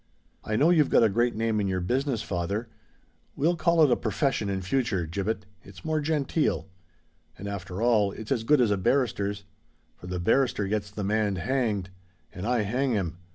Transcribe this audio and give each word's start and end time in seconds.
"I 0.43 0.55
know 0.55 0.71
you've 0.71 0.89
got 0.89 1.03
a 1.03 1.09
great 1.09 1.35
name 1.35 1.59
in 1.59 1.67
your 1.67 1.79
business, 1.79 2.23
father——" 2.23 2.69
"We'll 3.35 3.55
call 3.55 3.83
it 3.83 4.01
profession 4.01 4.49
in 4.49 4.63
future, 4.63 5.05
Gibbet; 5.05 5.45
it's 5.61 5.85
more 5.85 6.01
genteel. 6.01 6.67
And, 7.37 7.47
after 7.47 7.83
all, 7.83 8.11
it's 8.11 8.31
as 8.31 8.43
good 8.43 8.61
as 8.61 8.71
a 8.71 8.77
barrister's; 8.77 9.43
for 9.95 10.07
the 10.07 10.19
barrister 10.19 10.67
gets 10.67 10.89
the 10.89 11.03
man 11.03 11.35
hanged—and 11.35 12.47
I 12.47 12.63
hang 12.63 12.93
him. 12.93 13.17